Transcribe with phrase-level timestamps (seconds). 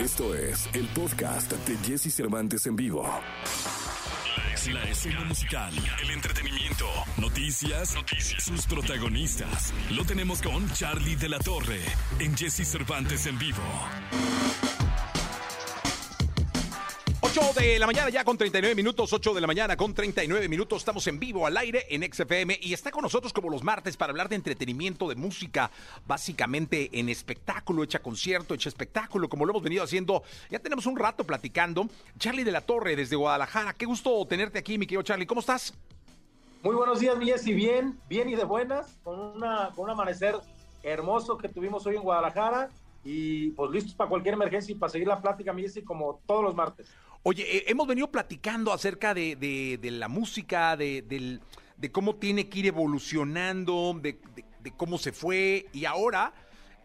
[0.00, 3.06] Esto es el podcast de Jesse Cervantes en vivo.
[4.72, 6.86] La escena musical, el entretenimiento,
[7.18, 9.74] noticias, noticias, sus protagonistas.
[9.90, 11.80] Lo tenemos con Charlie de la Torre
[12.18, 13.62] en Jesse Cervantes en vivo.
[17.42, 20.78] 8 de la mañana ya con 39 minutos, 8 de la mañana con 39 minutos,
[20.78, 24.10] estamos en vivo al aire en XFM y está con nosotros como los martes para
[24.10, 25.70] hablar de entretenimiento, de música,
[26.06, 30.98] básicamente en espectáculo, hecha concierto, hecha espectáculo, como lo hemos venido haciendo, ya tenemos un
[30.98, 31.88] rato platicando.
[32.18, 35.72] Charlie de la Torre desde Guadalajara, qué gusto tenerte aquí, mi querido Charlie, ¿cómo estás?
[36.62, 40.36] Muy buenos días, mi y bien, bien y de buenas, con, un amanecer
[40.82, 42.68] hermoso que tuvimos hoy en Guadalajara.
[43.02, 46.44] Y pues listos para cualquier emergencia y para seguir la plática, mi Jessy, como todos
[46.44, 46.90] los martes.
[47.22, 51.38] Oye, eh, hemos venido platicando acerca de, la música, de,
[51.92, 54.18] cómo tiene que ir evolucionando, de,
[54.76, 56.32] cómo se fue y ahora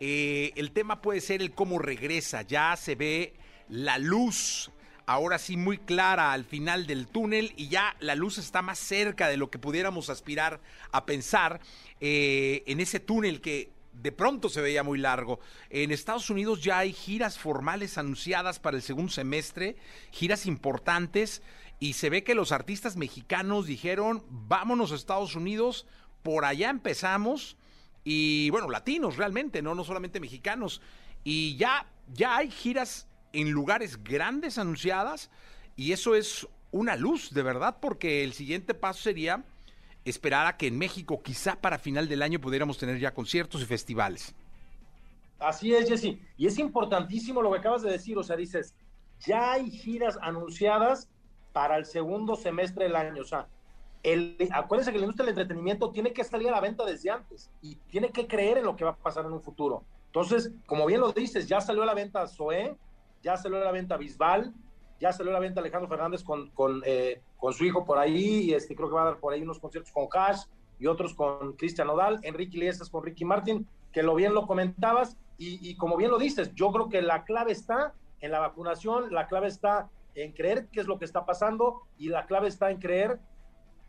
[0.02, 2.42] eh, el tema puede ser el cómo regresa.
[2.42, 3.34] Ya se ve
[3.70, 4.72] la luz,
[5.06, 9.30] ahora sí muy clara al final del túnel y ya la luz está más cerca
[9.30, 10.60] de lo que pudiéramos aspirar
[10.92, 11.62] a pensar
[12.02, 15.40] eh, en ese túnel que de pronto se veía muy largo.
[15.70, 19.78] En Estados Unidos ya hay giras formales anunciadas para el segundo semestre,
[20.12, 21.42] giras importantes,
[21.80, 25.88] y se ve que los artistas mexicanos dijeron, vámonos a Estados Unidos,
[26.24, 27.58] por allá empezamos,
[28.04, 30.82] y bueno, latinos realmente, no, no solamente mexicanos,
[31.24, 35.30] y ya, ya hay giras en lugares grandes anunciadas,
[35.76, 39.44] y eso es una luz, de verdad, porque el siguiente paso sería
[40.06, 43.66] esperar a que en México, quizá para final del año, pudiéramos tener ya conciertos y
[43.66, 44.34] festivales.
[45.40, 46.18] Así es, Jesse.
[46.38, 48.18] Y es importantísimo lo que acabas de decir.
[48.18, 48.74] O sea, dices,
[49.20, 51.10] ya hay giras anunciadas
[51.52, 53.22] para el segundo semestre del año.
[53.22, 53.48] O sea,
[54.04, 57.50] el, acuérdense que la industria del entretenimiento tiene que salir a la venta desde antes
[57.62, 59.84] y tiene que creer en lo que va a pasar en un futuro.
[60.08, 62.78] Entonces, como bien lo dices, ya salió a la venta Zoé,
[63.24, 64.54] ya salió a la venta Bisbal,
[65.00, 68.46] ya salió a la venta Alejandro Fernández con, con, eh, con su hijo por ahí,
[68.46, 70.46] y este, creo que va a dar por ahí unos conciertos con Cash
[70.80, 75.16] y otros con Cristian Odal, Enrique Iglesias con Ricky Martin, que lo bien lo comentabas,
[75.38, 79.28] y, como bien lo dices, yo creo que la clave está en la vacunación, la
[79.28, 82.80] clave está en creer qué es lo que está pasando, y la clave está en
[82.80, 83.20] creer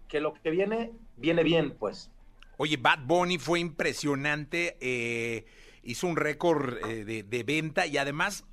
[0.06, 2.10] que lo que viene, viene bien, pues.
[2.58, 5.46] Oye, Bad Bunny fue impresionante, eh,
[5.82, 8.44] hizo un récord eh, de venta y además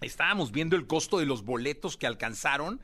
[0.00, 2.80] estábamos viendo el costo de los boletos que alcanzaron.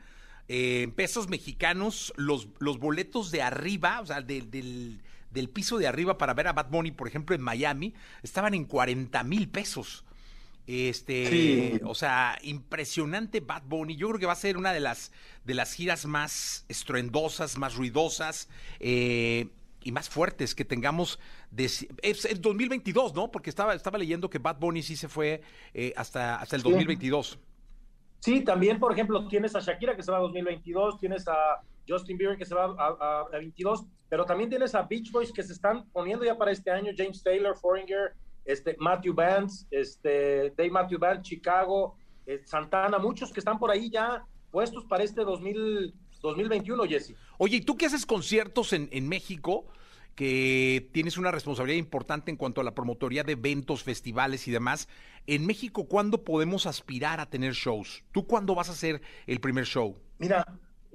[0.53, 5.87] Eh, en pesos mexicanos, los, los boletos de arriba, o sea, del, del piso de
[5.87, 10.03] arriba para ver a Bad Bunny, por ejemplo, en Miami, estaban en 40 mil pesos.
[10.67, 13.95] Este, o sea, impresionante Bad Bunny.
[13.95, 15.13] Yo creo que va a ser una de las
[15.45, 18.49] de las giras más estruendosas, más ruidosas.
[18.81, 19.47] Eh,
[19.83, 21.17] y más fuertes que tengamos.
[21.49, 23.31] De, es el 2022, ¿no?
[23.31, 25.41] Porque estaba, estaba leyendo que Bad Bunny sí se fue
[25.73, 27.39] eh, hasta, hasta el 2022.
[28.21, 32.17] Sí, también, por ejemplo, tienes a Shakira que se va a 2022, tienes a Justin
[32.17, 35.53] Bieber que se va a, a, 22, pero también tienes a Beach Boys que se
[35.53, 38.13] están poniendo ya para este año, James Taylor, Foreigner,
[38.45, 41.95] este, Matthew Vance, este, Dave Matthew Vance, Chicago,
[42.27, 47.15] eh, Santana, muchos que están por ahí ya puestos para este 2000, 2021, Jesse.
[47.39, 49.65] Oye, ¿y tú qué haces conciertos en, en México?
[50.15, 54.87] Que tienes una responsabilidad importante en cuanto a la promotoría de eventos, festivales y demás.
[55.27, 58.03] En México, ¿cuándo podemos aspirar a tener shows?
[58.11, 59.95] ¿Tú cuándo vas a hacer el primer show?
[60.19, 60.45] Mira,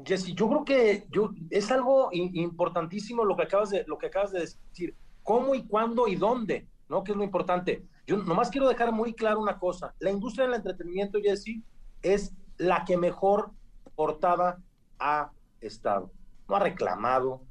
[0.04, 1.06] Jesse, yo creo que
[1.50, 4.94] es algo importantísimo lo que, acabas de, lo que acabas de decir.
[5.22, 6.66] ¿Cómo y cuándo y dónde?
[6.88, 7.02] ¿No?
[7.02, 7.82] Que es lo importante.
[8.06, 9.94] Yo nomás quiero dejar muy claro una cosa.
[9.98, 11.62] La industria del entretenimiento, Jesse,
[12.02, 13.50] es la que mejor
[13.96, 14.58] portada
[14.98, 16.12] ha estado.
[16.48, 17.42] No ha reclamado,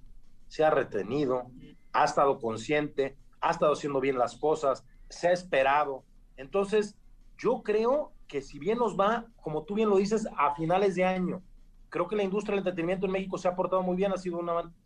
[0.55, 1.51] se ha retenido,
[1.91, 6.05] ha estado consciente, ha estado haciendo bien las cosas, se ha esperado.
[6.37, 6.95] Entonces,
[7.37, 11.03] yo creo que si bien nos va, como tú bien lo dices, a finales de
[11.03, 11.41] año,
[11.89, 14.39] creo que la industria del entretenimiento en México se ha portado muy bien, ha sido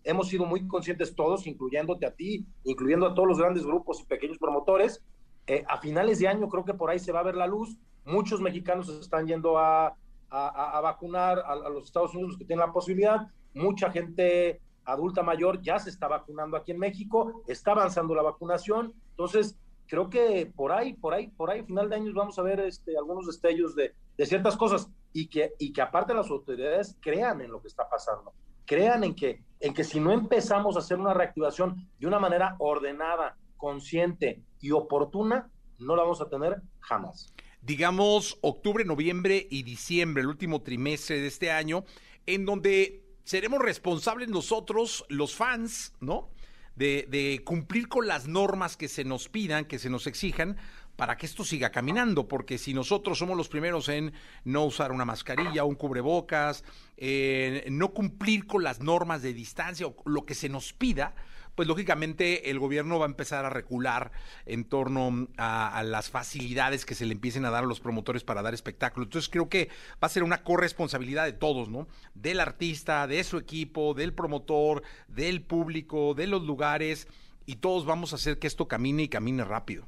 [0.03, 4.05] hemos sido muy conscientes todos, incluyéndote a ti, incluyendo a todos los grandes grupos y
[4.05, 5.03] pequeños promotores.
[5.45, 7.77] Eh, a finales de año creo que por ahí se va a ver la luz.
[8.05, 9.95] Muchos mexicanos están yendo a,
[10.31, 13.27] a, vacunar a, los Estados Unidos que tienen la posibilidad.
[13.53, 14.61] Mucha gente
[14.91, 18.93] adulta mayor ya se está vacunando aquí en México, está avanzando la vacunación.
[19.11, 19.57] Entonces,
[19.87, 22.97] creo que por ahí, por ahí, por ahí, final de años vamos a ver este,
[22.97, 27.51] algunos destellos de, de ciertas cosas y que, y que aparte las autoridades crean en
[27.51, 28.33] lo que está pasando.
[28.65, 32.55] Crean en que, en que si no empezamos a hacer una reactivación de una manera
[32.59, 35.49] ordenada, consciente y oportuna,
[35.79, 41.27] no la vamos a tener jamás digamos, octubre, noviembre y diciembre, el último trimestre de
[41.27, 41.83] este año,
[42.25, 46.31] en donde seremos responsables nosotros, los fans, ¿no?
[46.75, 50.57] De, cumplir con las normas que se nos pidan, que se nos exijan,
[50.99, 54.11] para que esto siga caminando, porque si nosotros somos los primeros en
[54.43, 56.65] no usar una mascarilla, un cubrebocas,
[57.69, 61.15] no cumplir con las normas de distancia o lo que se nos pida,
[61.55, 64.11] pues lógicamente el gobierno va a empezar a recular
[64.45, 68.41] en torno a, las facilidades que se le empiecen a dar a los promotores para
[68.41, 69.07] dar espectáculos.
[69.07, 69.69] Entonces creo que
[70.03, 71.87] va a ser una corresponsabilidad de todos, ¿no?
[72.13, 77.07] Del artista, de su equipo, del promotor, del público, de los lugares,
[77.45, 79.87] y todos vamos a hacer que esto camine y camine rápido.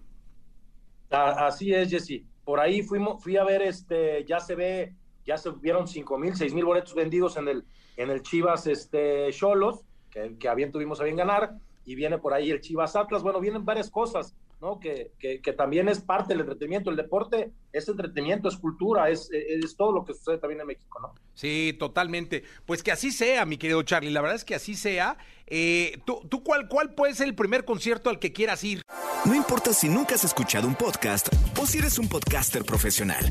[1.11, 2.23] Así es, Jesse.
[2.43, 6.35] Por ahí fuimos, fui a ver, este, ya se ve, ya se vieron cinco mil,
[6.35, 7.65] seis mil boletos vendidos en el,
[7.97, 11.53] en el Chivas, este, Cholos que, que bien tuvimos a bien ganar,
[11.85, 14.79] y viene por ahí el Chivas Atlas, bueno, vienen varias cosas, ¿no?
[14.79, 19.75] Que, que, también es parte del entretenimiento, el deporte es entretenimiento, es cultura, es, es
[19.75, 21.13] todo lo que sucede también en México, ¿no?
[21.33, 22.43] Sí, totalmente.
[22.65, 25.17] Pues que así sea, mi querido Charlie, la verdad es que así sea.
[25.47, 28.83] Eh, ¿Tú, tú cuál, cuál puede ser el primer concierto al que quieras ir?
[29.25, 31.27] No importa si nunca has escuchado un podcast
[31.59, 33.25] o si eres un podcaster profesional.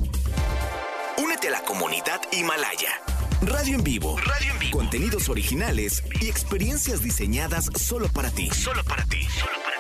[1.23, 2.91] Únete a la comunidad Himalaya.
[3.43, 4.19] Radio en vivo.
[4.19, 4.79] Radio en vivo.
[4.79, 8.51] Contenidos originales y experiencias diseñadas solo para ti.
[8.51, 9.27] Solo para ti.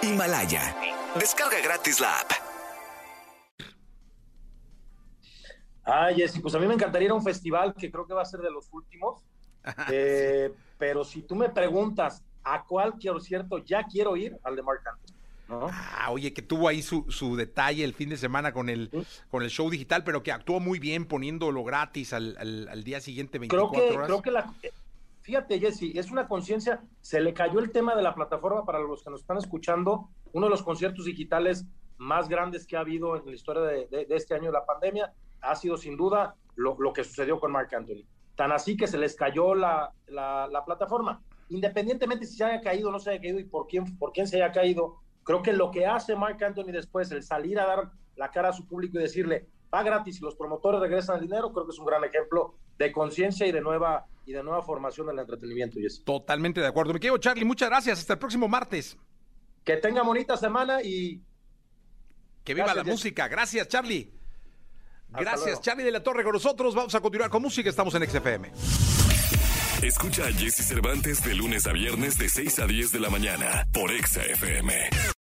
[0.02, 0.74] Himalaya.
[1.18, 2.30] Descarga gratis la app.
[5.84, 8.22] Ah, Jessy, pues a mí me encantaría ir a un festival que creo que va
[8.22, 9.22] a ser de los últimos.
[9.90, 14.62] Eh, pero si tú me preguntas a cuál quiero cierto, ya quiero ir al de
[14.62, 15.16] Mark Anthony.
[15.72, 18.90] Ah, oye, que tuvo ahí su, detalle el fin de semana con el,
[19.30, 23.70] con el show digital, pero que actuó muy bien poniéndolo gratis al, día siguiente 24
[23.70, 24.06] creo que, horas.
[24.06, 24.54] Creo que la,
[25.22, 29.02] fíjate, Jesse, es una conciencia, se le cayó el tema de la plataforma para los
[29.02, 31.66] que nos están escuchando, uno de los conciertos digitales
[31.98, 35.12] más grandes que ha habido en la historia de, este año de la pandemia,
[35.42, 38.04] ha sido sin duda lo, que sucedió con Mark Anthony.
[38.36, 41.22] Tan así que se les cayó la, la, plataforma.
[41.50, 44.26] Independientemente si se haya caído o no se haya caído y por quién, por quién
[44.26, 45.00] se haya caído,
[45.30, 48.52] Creo que lo que hace Mark Anthony después, el salir a dar la cara a
[48.52, 51.78] su público y decirle, va gratis y los promotores regresan el dinero, creo que es
[51.78, 55.78] un gran ejemplo de conciencia y de nueva y de nueva formación del entretenimiento.
[56.02, 56.94] Totalmente de acuerdo.
[56.94, 58.00] Me quedo Charlie, muchas gracias.
[58.00, 58.96] Hasta el próximo martes.
[59.64, 61.20] Que tenga bonita semana y
[62.42, 63.28] que viva la música.
[63.28, 64.10] Gracias, Charlie.
[65.10, 66.74] Gracias, Charlie de la Torre con nosotros.
[66.74, 67.68] Vamos a continuar con música.
[67.68, 68.50] Estamos en XFM.
[69.82, 73.66] Escucha a Jesse Cervantes de lunes a viernes de 6 a 10 de la mañana
[73.72, 74.72] por XFM.